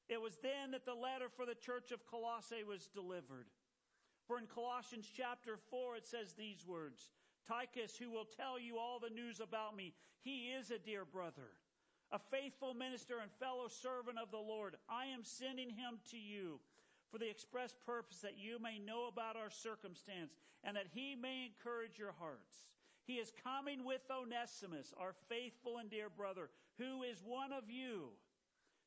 It 0.08 0.22
was 0.22 0.38
then 0.44 0.72
that 0.72 0.86
the 0.86 0.94
letter 0.94 1.28
for 1.28 1.48
the 1.48 1.56
church 1.56 1.92
of 1.92 2.06
Colossae 2.06 2.64
was 2.64 2.88
delivered. 2.94 3.48
For 4.28 4.38
in 4.38 4.46
Colossians 4.46 5.10
chapter 5.10 5.58
4, 5.72 5.98
it 5.98 6.06
says 6.06 6.34
these 6.34 6.64
words, 6.68 7.10
Tychus, 7.50 7.98
who 7.98 8.12
will 8.12 8.26
tell 8.26 8.60
you 8.60 8.78
all 8.78 9.00
the 9.00 9.10
news 9.10 9.40
about 9.40 9.76
me, 9.76 9.94
he 10.22 10.54
is 10.54 10.70
a 10.70 10.78
dear 10.78 11.04
brother, 11.04 11.58
a 12.12 12.20
faithful 12.20 12.76
minister 12.76 13.20
and 13.20 13.32
fellow 13.40 13.68
servant 13.68 14.20
of 14.22 14.30
the 14.30 14.38
Lord. 14.38 14.76
I 14.88 15.08
am 15.08 15.24
sending 15.24 15.70
him 15.70 15.98
to 16.12 16.18
you 16.18 16.60
for 17.12 17.18
the 17.18 17.30
express 17.30 17.76
purpose 17.86 18.20
that 18.20 18.40
you 18.40 18.58
may 18.60 18.80
know 18.80 19.08
about 19.08 19.36
our 19.36 19.50
circumstance 19.50 20.34
and 20.64 20.76
that 20.78 20.88
he 20.94 21.16
may 21.16 21.52
encourage 21.52 22.00
your 22.00 22.16
hearts. 22.18 22.72
He 23.06 23.16
is 23.16 23.34
coming 23.44 23.84
with 23.84 24.02
Onesimus, 24.10 24.94
our 24.98 25.14
faithful 25.28 25.78
and 25.78 25.90
dear 25.90 26.10
brother, 26.10 26.50
who 26.78 27.04
is 27.04 27.22
one 27.26 27.52
of 27.52 27.70
you. 27.70 28.10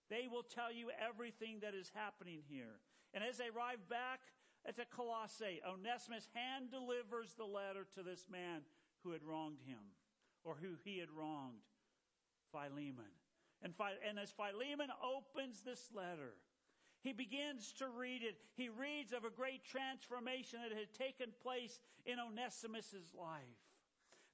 They 0.09 0.29
will 0.31 0.43
tell 0.43 0.73
you 0.73 0.91
everything 0.97 1.59
that 1.61 1.75
is 1.75 1.91
happening 1.95 2.41
here. 2.49 2.81
And 3.13 3.23
as 3.23 3.37
they 3.37 3.53
arrive 3.55 3.89
back 3.91 4.21
at 4.67 4.77
the 4.77 4.85
Colossae, 4.89 5.61
Onesimus 5.69 6.29
hand 6.33 6.71
delivers 6.71 7.35
the 7.35 7.45
letter 7.45 7.87
to 7.95 8.03
this 8.03 8.25
man 8.31 8.63
who 9.03 9.13
had 9.13 9.23
wronged 9.23 9.61
him, 9.67 9.93
or 10.45 10.57
who 10.61 10.77
he 10.83 10.99
had 10.99 11.11
wronged, 11.11 11.61
Philemon. 12.51 13.13
And, 13.63 13.75
and 14.09 14.19
as 14.19 14.33
Philemon 14.33 14.89
opens 15.03 15.61
this 15.61 15.89
letter, 15.95 16.35
he 17.05 17.13
begins 17.13 17.73
to 17.79 17.87
read 17.87 18.23
it. 18.23 18.37
He 18.57 18.71
reads 18.71 19.13
of 19.13 19.25
a 19.25 19.31
great 19.31 19.63
transformation 19.63 20.61
that 20.63 20.77
had 20.77 20.93
taken 20.95 21.29
place 21.43 21.79
in 22.07 22.17
Onesimus' 22.19 23.13
life. 23.15 23.61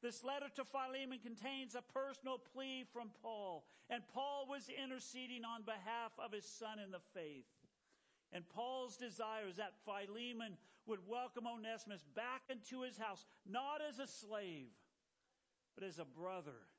This 0.01 0.23
letter 0.25 0.47
to 0.55 0.65
Philemon 0.65 1.19
contains 1.19 1.75
a 1.75 1.83
personal 1.83 2.39
plea 2.39 2.85
from 2.93 3.11
Paul, 3.21 3.67
and 3.91 4.07
Paul 4.15 4.47
was 4.49 4.71
interceding 4.71 5.45
on 5.45 5.63
behalf 5.63 6.13
of 6.17 6.33
his 6.33 6.47
son 6.47 6.79
in 6.79 6.93
the 6.93 7.03
faith. 7.13 7.51
And 8.33 8.49
Paul's 8.49 8.97
desire 8.97 9.49
is 9.51 9.57
that 9.57 9.75
Philemon 9.85 10.57
would 10.87 11.01
welcome 11.09 11.47
Onesimus 11.47 12.05
back 12.15 12.43
into 12.49 12.83
his 12.83 12.97
house, 12.97 13.27
not 13.45 13.81
as 13.87 13.99
a 13.99 14.07
slave, 14.07 14.71
but 15.75 15.85
as 15.85 15.99
a 15.99 16.05
brother 16.05 16.71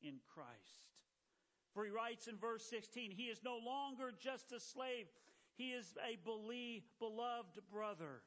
in 0.00 0.20
Christ. 0.32 0.86
For 1.74 1.84
he 1.84 1.90
writes 1.90 2.28
in 2.28 2.36
verse 2.36 2.64
16, 2.64 3.10
he 3.10 3.24
is 3.24 3.40
no 3.44 3.58
longer 3.64 4.12
just 4.18 4.52
a 4.52 4.60
slave. 4.60 5.06
He 5.56 5.70
is 5.70 5.94
a 6.06 6.18
beloved 6.98 7.60
brother. 7.70 8.22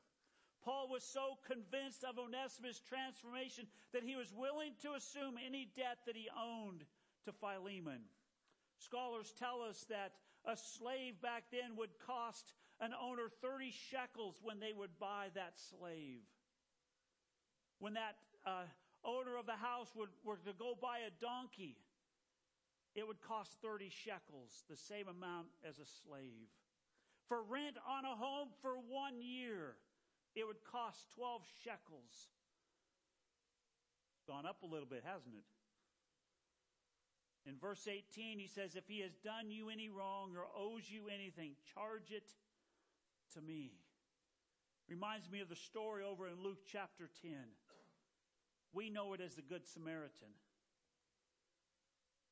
Paul 0.64 0.90
was 0.90 1.04
so 1.04 1.38
convinced 1.46 2.04
of 2.04 2.18
Onesimus' 2.18 2.82
transformation 2.90 3.68
that 3.94 4.04
he 4.04 4.16
was 4.16 4.34
willing 4.34 4.74
to 4.82 4.94
assume 4.94 5.36
any 5.46 5.70
debt 5.76 6.00
that 6.06 6.16
he 6.16 6.28
owned 6.36 6.84
to 7.26 7.32
Philemon. 7.32 8.02
Scholars 8.80 9.34
tell 9.38 9.62
us 9.62 9.86
that 9.90 10.14
a 10.46 10.58
slave 10.58 11.22
back 11.22 11.44
then 11.52 11.76
would 11.78 11.92
cost 12.06 12.54
an 12.80 12.92
owner 13.02 13.30
30 13.42 13.72
shekels 13.90 14.40
when 14.42 14.60
they 14.60 14.74
would 14.74 14.98
buy 15.00 15.28
that 15.34 15.54
slave. 15.70 16.22
When 17.80 17.94
that 17.94 18.16
uh, 18.46 18.66
owner 19.04 19.38
of 19.38 19.46
the 19.46 19.56
house 19.56 19.92
would, 19.96 20.10
were 20.24 20.38
to 20.38 20.54
go 20.54 20.74
buy 20.82 21.00
a 21.00 21.12
donkey, 21.22 21.78
it 22.96 23.08
would 23.08 23.22
cost 23.22 23.52
30 23.62 23.90
shekels, 23.90 24.64
the 24.70 24.78
same 24.78 25.08
amount 25.08 25.48
as 25.68 25.80
a 25.80 25.86
slave. 26.04 26.50
For 27.28 27.42
rent 27.42 27.78
on 27.88 28.06
a 28.06 28.16
home 28.16 28.50
for 28.62 28.76
one 28.76 29.22
year, 29.22 29.76
it 30.36 30.46
would 30.46 30.64
cost 30.72 31.00
12 31.16 31.42
shekels. 31.64 32.30
Gone 34.28 34.46
up 34.46 34.62
a 34.64 34.66
little 34.66 34.88
bit, 34.88 35.04
hasn't 35.06 35.34
it? 35.34 35.46
In 37.50 37.58
verse 37.58 37.88
18, 37.88 38.40
he 38.40 38.48
says, 38.48 38.76
If 38.76 38.88
he 38.88 39.02
has 39.02 39.14
done 39.24 39.52
you 39.52 39.70
any 39.70 39.90
wrong 39.90 40.36
or 40.36 40.46
owes 40.58 40.90
you 40.90 41.10
anything, 41.14 41.54
charge 41.74 42.12
it 42.12 42.32
to 43.34 43.42
me. 43.42 43.72
Reminds 44.90 45.30
me 45.30 45.42
of 45.42 45.50
the 45.50 45.56
story 45.56 46.04
over 46.04 46.28
in 46.28 46.44
Luke 46.44 46.66
chapter 46.72 47.10
10. 47.22 47.32
We 48.74 48.90
know 48.90 49.14
it 49.14 49.22
as 49.22 49.36
the 49.36 49.42
Good 49.42 49.68
Samaritan. 49.68 50.34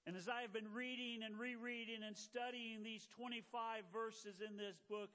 And 0.05 0.17
as 0.17 0.27
I 0.27 0.41
have 0.41 0.51
been 0.51 0.71
reading 0.73 1.23
and 1.23 1.39
rereading 1.39 2.03
and 2.05 2.17
studying 2.17 2.83
these 2.83 3.07
25 3.15 3.83
verses 3.93 4.41
in 4.45 4.57
this 4.57 4.75
book, 4.89 5.09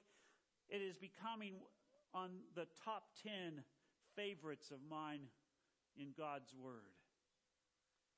it 0.67 0.81
is 0.81 0.97
becoming 0.97 1.53
on 2.13 2.29
the 2.55 2.65
top 2.83 3.03
10 3.23 3.63
favorites 4.15 4.71
of 4.71 4.79
mine 4.89 5.21
in 5.95 6.07
God's 6.17 6.53
Word. 6.55 6.97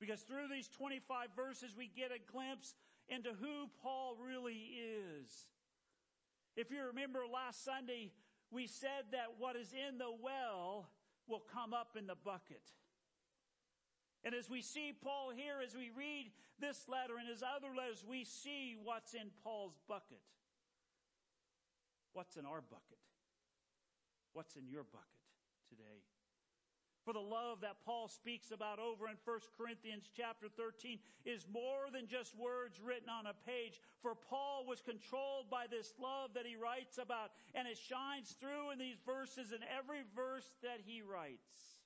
Because 0.00 0.22
through 0.22 0.48
these 0.50 0.68
25 0.68 1.28
verses, 1.36 1.74
we 1.76 1.90
get 1.94 2.10
a 2.10 2.32
glimpse 2.32 2.74
into 3.08 3.30
who 3.38 3.68
Paul 3.82 4.16
really 4.24 4.70
is. 5.20 5.46
If 6.56 6.70
you 6.70 6.84
remember 6.86 7.20
last 7.30 7.64
Sunday, 7.64 8.10
we 8.50 8.66
said 8.66 9.12
that 9.12 9.38
what 9.38 9.56
is 9.56 9.72
in 9.72 9.98
the 9.98 10.12
well 10.22 10.88
will 11.28 11.42
come 11.52 11.72
up 11.72 11.96
in 11.98 12.06
the 12.06 12.16
bucket. 12.16 12.62
And 14.24 14.34
as 14.34 14.48
we 14.48 14.62
see 14.62 14.92
Paul 15.02 15.32
here, 15.34 15.56
as 15.64 15.74
we 15.74 15.90
read 15.96 16.30
this 16.60 16.88
letter 16.88 17.18
and 17.18 17.28
his 17.28 17.42
other 17.42 17.74
letters, 17.74 18.04
we 18.08 18.24
see 18.24 18.76
what's 18.82 19.14
in 19.14 19.30
Paul's 19.42 19.78
bucket. 19.88 20.22
What's 22.12 22.36
in 22.36 22.46
our 22.46 22.60
bucket? 22.60 23.02
What's 24.32 24.56
in 24.56 24.68
your 24.68 24.84
bucket 24.84 25.26
today? 25.68 26.04
For 27.04 27.12
the 27.12 27.18
love 27.18 27.62
that 27.62 27.82
Paul 27.84 28.06
speaks 28.06 28.52
about 28.52 28.78
over 28.78 29.08
in 29.08 29.16
1 29.24 29.40
Corinthians 29.58 30.06
chapter 30.16 30.46
13 30.46 31.00
is 31.24 31.46
more 31.50 31.90
than 31.92 32.06
just 32.06 32.38
words 32.38 32.78
written 32.78 33.08
on 33.08 33.26
a 33.26 33.34
page. 33.44 33.80
For 34.02 34.14
Paul 34.14 34.64
was 34.68 34.80
controlled 34.80 35.50
by 35.50 35.66
this 35.66 35.94
love 35.98 36.30
that 36.34 36.46
he 36.46 36.54
writes 36.54 36.98
about 36.98 37.34
and 37.54 37.66
it 37.66 37.76
shines 37.76 38.36
through 38.38 38.70
in 38.70 38.78
these 38.78 39.02
verses 39.04 39.50
in 39.50 39.66
every 39.66 40.06
verse 40.14 40.46
that 40.62 40.78
he 40.86 41.02
writes. 41.02 41.81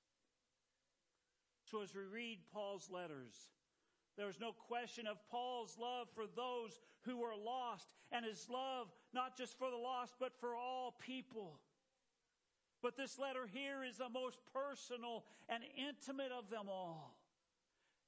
So 1.70 1.83
as 1.83 1.94
we 1.94 2.02
read 2.02 2.38
Paul's 2.52 2.88
letters, 2.90 3.35
there 4.16 4.29
is 4.29 4.40
no 4.40 4.52
question 4.52 5.07
of 5.07 5.18
Paul's 5.31 5.76
love 5.79 6.09
for 6.14 6.24
those 6.37 6.81
who 7.02 7.22
are 7.22 7.37
lost 7.37 7.88
and 8.12 8.24
his 8.24 8.48
love 8.48 8.87
not 9.12 9.37
just 9.37 9.59
for 9.59 9.70
the 9.70 9.76
lost, 9.76 10.14
but 10.18 10.33
for 10.40 10.55
all 10.55 10.94
people. 11.05 11.61
But 12.83 12.96
this 12.96 13.18
letter 13.18 13.48
here 13.52 13.83
is 13.83 13.98
the 13.98 14.09
most 14.09 14.38
personal 14.52 15.24
and 15.48 15.62
intimate 15.76 16.33
of 16.33 16.50
them 16.50 16.68
all. 16.68 17.18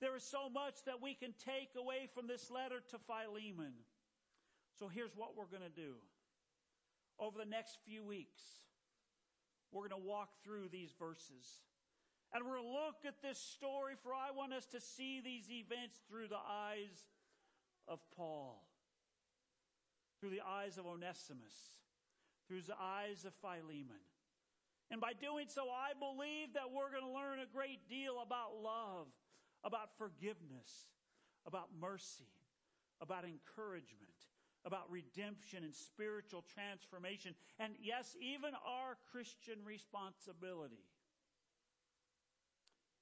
There 0.00 0.14
is 0.14 0.22
so 0.22 0.48
much 0.48 0.84
that 0.86 1.02
we 1.02 1.14
can 1.14 1.34
take 1.44 1.70
away 1.76 2.08
from 2.14 2.28
this 2.28 2.50
letter 2.50 2.80
to 2.90 2.98
Philemon. 2.98 3.72
So 4.78 4.86
here's 4.86 5.16
what 5.16 5.36
we're 5.36 5.46
going 5.46 5.68
to 5.68 5.80
do. 5.80 5.94
Over 7.18 7.38
the 7.38 7.50
next 7.50 7.78
few 7.84 8.04
weeks, 8.04 8.40
we're 9.72 9.88
going 9.88 10.00
to 10.00 10.08
walk 10.08 10.28
through 10.44 10.68
these 10.70 10.92
verses. 10.96 11.67
And 12.34 12.44
we're 12.44 12.56
going 12.56 12.68
to 12.68 12.84
look 12.84 13.06
at 13.06 13.22
this 13.22 13.38
story, 13.38 13.94
for 14.02 14.12
I 14.12 14.36
want 14.36 14.52
us 14.52 14.66
to 14.66 14.80
see 14.80 15.20
these 15.20 15.50
events 15.50 16.00
through 16.08 16.28
the 16.28 16.36
eyes 16.36 17.08
of 17.86 18.00
Paul, 18.16 18.62
through 20.20 20.30
the 20.30 20.42
eyes 20.46 20.76
of 20.76 20.86
Onesimus, 20.86 21.56
through 22.46 22.62
the 22.62 22.76
eyes 22.78 23.24
of 23.24 23.32
Philemon. 23.40 24.04
And 24.90 25.00
by 25.00 25.12
doing 25.12 25.46
so, 25.48 25.68
I 25.68 25.92
believe 25.98 26.52
that 26.54 26.72
we're 26.72 26.90
going 26.90 27.04
to 27.04 27.16
learn 27.16 27.40
a 27.40 27.46
great 27.46 27.88
deal 27.88 28.20
about 28.24 28.60
love, 28.62 29.08
about 29.64 29.96
forgiveness, 29.96 30.88
about 31.46 31.68
mercy, 31.80 32.28
about 33.00 33.24
encouragement, 33.24 34.12
about 34.64 34.90
redemption 34.90 35.64
and 35.64 35.74
spiritual 35.74 36.44
transformation, 36.52 37.34
and 37.58 37.72
yes, 37.80 38.16
even 38.20 38.52
our 38.66 38.96
Christian 39.12 39.64
responsibility. 39.64 40.84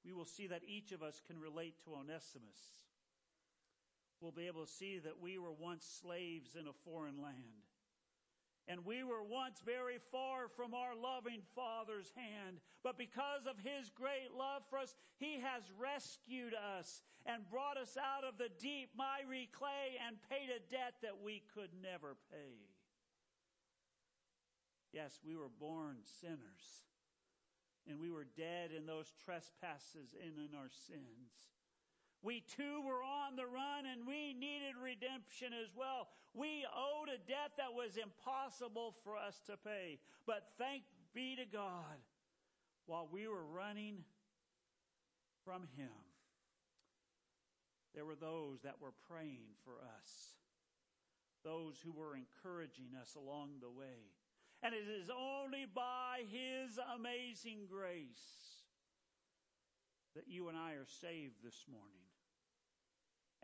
We 0.07 0.13
will 0.13 0.25
see 0.25 0.47
that 0.47 0.63
each 0.69 0.93
of 0.93 1.03
us 1.03 1.21
can 1.27 1.41
relate 1.41 1.75
to 1.85 1.95
Onesimus. 1.95 2.87
We'll 4.21 4.31
be 4.31 4.47
able 4.47 4.65
to 4.65 4.71
see 4.71 5.01
that 5.01 5.21
we 5.21 5.37
were 5.37 5.53
once 5.53 5.85
slaves 6.01 6.55
in 6.55 6.69
a 6.69 6.73
foreign 6.85 7.21
land. 7.21 7.67
And 8.69 8.85
we 8.85 9.03
were 9.03 9.23
once 9.23 9.61
very 9.65 9.99
far 10.11 10.49
from 10.49 10.75
our 10.75 10.95
loving 10.95 11.43
Father's 11.55 12.13
hand. 12.15 12.59
But 12.83 12.99
because 12.99 13.47
of 13.51 13.59
His 13.59 13.91
great 13.91 14.31
love 14.37 14.63
for 14.71 14.79
us, 14.79 14.95
He 15.19 15.41
has 15.41 15.63
rescued 15.79 16.55
us 16.55 17.03
and 17.27 17.49
brought 17.51 17.77
us 17.77 17.97
out 17.97 18.25
of 18.25 18.39
the 18.39 18.51
deep, 18.61 18.91
miry 18.97 19.49
clay 19.53 19.99
and 20.07 20.17
paid 20.31 20.51
a 20.51 20.63
debt 20.71 20.95
that 21.03 21.23
we 21.23 21.43
could 21.55 21.71
never 21.83 22.17
pay. 22.31 22.59
Yes, 24.93 25.19
we 25.27 25.37
were 25.37 25.51
born 25.61 25.99
sinners. 26.21 26.87
And 27.89 28.01
we 28.01 28.11
were 28.11 28.27
dead 28.37 28.71
in 28.77 28.87
those 28.87 29.13
trespasses 29.25 30.15
and 30.19 30.35
in 30.39 30.59
our 30.59 30.71
sins. 30.87 31.31
We 32.23 32.43
too 32.57 32.83
were 32.83 33.03
on 33.03 33.37
the 33.37 33.47
run 33.47 33.87
and 33.87 34.07
we 34.07 34.35
needed 34.35 34.75
redemption 34.83 35.55
as 35.55 35.71
well. 35.77 36.09
We 36.35 36.67
owed 36.67 37.09
a 37.09 37.19
debt 37.19 37.55
that 37.59 37.73
was 37.73 37.97
impossible 37.97 38.97
for 39.05 39.17
us 39.17 39.41
to 39.47 39.57
pay. 39.57 40.01
But 40.27 40.49
thank 40.59 40.83
be 41.15 41.37
to 41.37 41.47
God, 41.47 41.97
while 42.87 43.09
we 43.11 43.27
were 43.27 43.45
running 43.45 44.05
from 45.45 45.63
Him, 45.77 45.89
there 47.95 48.05
were 48.05 48.17
those 48.17 48.61
that 48.63 48.81
were 48.81 48.93
praying 49.09 49.57
for 49.65 49.81
us. 49.81 50.35
Those 51.43 51.77
who 51.83 51.93
were 51.93 52.15
encouraging 52.15 52.91
us 53.01 53.15
along 53.15 53.61
the 53.61 53.71
way. 53.71 54.13
And 54.67 54.75
it 54.75 54.91
is 55.01 55.11
only 55.15 55.65
by 55.73 56.27
His 56.27 56.77
amazing 56.99 57.71
grace 57.71 58.67
that 60.17 60.27
you 60.27 60.49
and 60.49 60.59
I 60.59 60.73
are 60.73 60.91
saved 61.01 61.37
this 61.45 61.63
morning. 61.71 62.03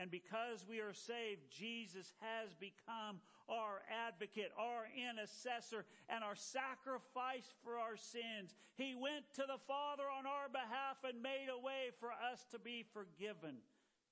And 0.01 0.11
because 0.11 0.67
we 0.69 0.81
are 0.81 0.93
saved, 0.93 1.43
Jesus 1.49 2.13
has 2.19 2.55
become 2.59 3.23
our 3.49 3.87
advocate, 3.87 4.51
our 4.59 4.91
intercessor, 4.99 5.85
and 6.09 6.25
our 6.25 6.35
sacrifice 6.35 7.55
for 7.63 7.79
our 7.79 7.95
sins. 7.95 8.57
He 8.75 8.97
went 8.97 9.23
to 9.35 9.45
the 9.47 9.63
Father 9.69 10.11
on 10.11 10.27
our 10.27 10.51
behalf 10.51 11.07
and 11.07 11.23
made 11.23 11.47
a 11.47 11.63
way 11.63 11.95
for 12.01 12.11
us 12.11 12.43
to 12.51 12.59
be 12.59 12.85
forgiven, 12.93 13.63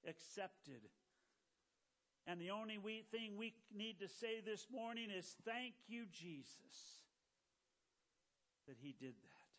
accepted. 0.07 0.87
And 2.29 2.41
the 2.41 2.51
only 2.51 2.79
thing 3.11 3.37
we 3.37 3.55
need 3.75 3.99
to 3.99 4.07
say 4.07 4.41
this 4.45 4.69
morning 4.71 5.11
is 5.11 5.35
thank 5.45 5.75
you, 5.89 6.05
Jesus, 6.13 7.00
that 8.71 8.79
He 8.81 8.95
did 9.01 9.15
that. 9.19 9.51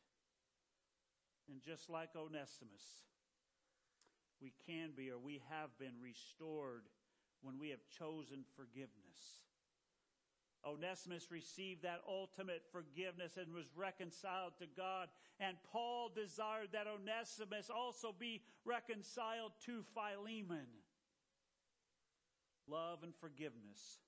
And 1.52 1.62
just 1.62 1.89
like 1.89 2.15
Onesimus, 2.15 3.04
we 4.41 4.54
can 4.65 4.91
be 4.95 5.12
or 5.12 5.19
we 5.19 5.41
have 5.52 5.69
been 5.78 6.00
restored 6.02 6.88
when 7.41 7.60
we 7.60 7.69
have 7.76 7.84
chosen 8.00 8.47
forgiveness. 8.56 9.43
Onesimus 10.65 11.28
received 11.30 11.84
that 11.84 12.00
ultimate 12.08 12.63
forgiveness 12.71 13.36
and 13.36 13.54
was 13.54 13.65
reconciled 13.76 14.54
to 14.60 14.65
God. 14.78 15.10
And 15.39 15.58
Paul 15.74 16.12
desired 16.15 16.69
that 16.71 16.88
Onesimus 16.88 17.69
also 17.69 18.15
be 18.17 18.41
reconciled 18.63 19.52
to 19.65 19.84
Philemon. 19.93 20.69
Love 22.67 23.04
and 23.04 23.13
forgiveness 23.19 24.00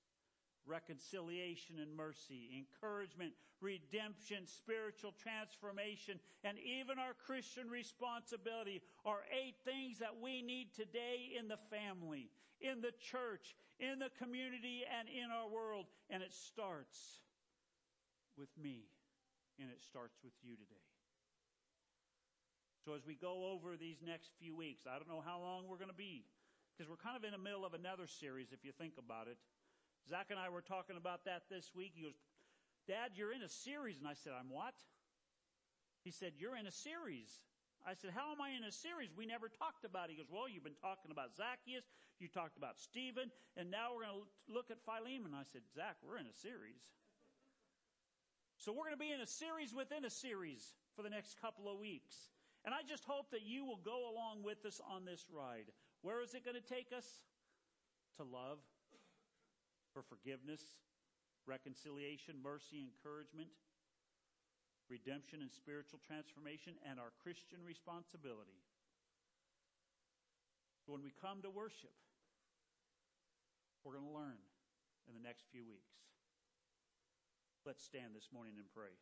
reconciliation 0.66 1.78
and 1.78 1.94
mercy, 1.96 2.50
encouragement, 2.56 3.32
redemption, 3.60 4.46
spiritual 4.46 5.12
transformation, 5.12 6.18
and 6.42 6.58
even 6.58 6.98
our 6.98 7.14
Christian 7.26 7.68
responsibility 7.68 8.82
are 9.04 9.24
eight 9.32 9.56
things 9.64 9.98
that 9.98 10.16
we 10.22 10.42
need 10.42 10.74
today 10.74 11.32
in 11.38 11.48
the 11.48 11.60
family, 11.70 12.30
in 12.60 12.80
the 12.80 12.92
church, 13.00 13.56
in 13.80 13.98
the 13.98 14.10
community, 14.18 14.82
and 14.86 15.08
in 15.08 15.30
our 15.30 15.48
world. 15.48 15.86
And 16.10 16.22
it 16.22 16.32
starts 16.32 17.20
with 18.36 18.50
me, 18.60 18.88
and 19.58 19.70
it 19.70 19.82
starts 19.82 20.18
with 20.24 20.34
you 20.42 20.56
today. 20.56 20.84
So 22.84 22.92
as 22.92 23.06
we 23.06 23.14
go 23.14 23.48
over 23.52 23.76
these 23.80 24.04
next 24.04 24.30
few 24.38 24.54
weeks, 24.54 24.84
I 24.84 24.98
don't 25.00 25.08
know 25.08 25.24
how 25.24 25.40
long 25.40 25.64
we're 25.68 25.80
going 25.80 25.88
to 25.88 25.96
be, 25.96 26.24
because 26.76 26.90
we're 26.90 27.00
kind 27.00 27.16
of 27.16 27.24
in 27.24 27.32
the 27.32 27.40
middle 27.40 27.64
of 27.64 27.72
another 27.72 28.06
series 28.06 28.52
if 28.52 28.64
you 28.64 28.72
think 28.76 28.94
about 28.98 29.26
it. 29.28 29.38
Zach 30.08 30.28
and 30.30 30.38
I 30.38 30.48
were 30.48 30.62
talking 30.62 30.96
about 30.96 31.24
that 31.24 31.48
this 31.48 31.72
week. 31.74 31.92
He 31.94 32.02
goes, 32.02 32.18
Dad, 32.86 33.16
you're 33.16 33.32
in 33.32 33.42
a 33.42 33.48
series. 33.48 33.98
And 33.98 34.08
I 34.08 34.14
said, 34.14 34.32
I'm 34.36 34.52
what? 34.52 34.76
He 36.04 36.12
said, 36.12 36.36
You're 36.36 36.56
in 36.56 36.66
a 36.66 36.74
series. 36.74 37.32
I 37.84 37.96
said, 37.96 38.12
How 38.12 38.32
am 38.32 38.40
I 38.40 38.52
in 38.52 38.64
a 38.64 38.72
series? 38.72 39.16
We 39.16 39.24
never 39.24 39.48
talked 39.48 39.84
about 39.88 40.08
it. 40.08 40.16
He 40.16 40.20
goes, 40.20 40.28
Well, 40.28 40.48
you've 40.48 40.64
been 40.64 40.78
talking 40.84 41.08
about 41.08 41.32
Zacchaeus, 41.32 41.88
you 42.20 42.28
talked 42.28 42.60
about 42.60 42.76
Stephen, 42.76 43.32
and 43.56 43.72
now 43.72 43.96
we're 43.96 44.04
going 44.04 44.20
to 44.20 44.52
look 44.52 44.68
at 44.68 44.84
Philemon. 44.84 45.32
I 45.32 45.48
said, 45.48 45.64
Zach, 45.72 45.96
we're 46.04 46.20
in 46.20 46.28
a 46.28 46.36
series. 46.36 46.84
So 48.60 48.72
we're 48.72 48.88
going 48.88 49.00
to 49.00 49.04
be 49.04 49.12
in 49.12 49.20
a 49.20 49.28
series 49.28 49.72
within 49.72 50.04
a 50.04 50.12
series 50.12 50.76
for 50.96 51.02
the 51.02 51.10
next 51.10 51.40
couple 51.40 51.68
of 51.68 51.80
weeks. 51.80 52.32
And 52.64 52.72
I 52.72 52.80
just 52.80 53.04
hope 53.04 53.32
that 53.32 53.44
you 53.44 53.64
will 53.64 53.80
go 53.84 54.08
along 54.08 54.40
with 54.44 54.64
us 54.64 54.80
on 54.80 55.04
this 55.04 55.24
ride. 55.28 55.68
Where 56.00 56.22
is 56.22 56.32
it 56.32 56.44
going 56.44 56.56
to 56.56 56.64
take 56.64 56.88
us? 56.96 57.04
To 58.16 58.22
love 58.22 58.62
for 59.94 60.02
forgiveness, 60.02 60.60
reconciliation, 61.46 62.34
mercy, 62.42 62.82
encouragement, 62.82 63.48
redemption 64.90 65.40
and 65.40 65.54
spiritual 65.54 66.02
transformation, 66.02 66.74
and 66.82 66.98
our 66.98 67.14
Christian 67.22 67.62
responsibility. 67.62 68.58
When 70.90 71.00
we 71.00 71.14
come 71.16 71.40
to 71.46 71.48
worship, 71.48 71.94
we're 73.86 73.96
going 73.96 74.10
to 74.10 74.12
learn 74.12 74.42
in 75.08 75.14
the 75.14 75.24
next 75.24 75.46
few 75.48 75.64
weeks. 75.64 75.94
Let's 77.64 77.84
stand 77.84 78.12
this 78.12 78.28
morning 78.34 78.60
and 78.60 78.68
pray. 78.74 78.92